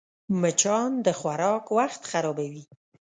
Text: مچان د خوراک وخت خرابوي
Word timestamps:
مچان 0.41 0.91
د 1.05 1.07
خوراک 1.19 1.65
وخت 1.77 2.01
خرابوي 2.11 2.63